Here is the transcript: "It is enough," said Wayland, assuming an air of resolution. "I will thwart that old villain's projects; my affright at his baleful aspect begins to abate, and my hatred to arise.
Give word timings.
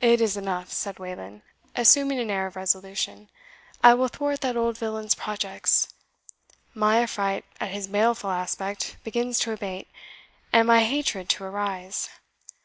"It 0.00 0.20
is 0.20 0.36
enough," 0.36 0.72
said 0.72 0.98
Wayland, 0.98 1.42
assuming 1.76 2.18
an 2.18 2.28
air 2.28 2.48
of 2.48 2.56
resolution. 2.56 3.30
"I 3.84 3.94
will 3.94 4.08
thwart 4.08 4.40
that 4.40 4.56
old 4.56 4.76
villain's 4.76 5.14
projects; 5.14 5.94
my 6.74 7.00
affright 7.04 7.44
at 7.60 7.70
his 7.70 7.86
baleful 7.86 8.32
aspect 8.32 8.96
begins 9.04 9.38
to 9.46 9.52
abate, 9.52 9.86
and 10.52 10.66
my 10.66 10.80
hatred 10.82 11.28
to 11.28 11.44
arise. 11.44 12.08